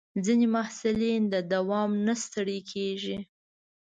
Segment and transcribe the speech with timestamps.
[0.25, 3.17] ځینې محصلین د دوام نه ستړي کېږي.